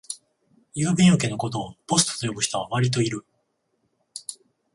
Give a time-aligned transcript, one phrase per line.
[0.75, 3.23] 郵便受けのことをポストと呼ぶ人はわりといる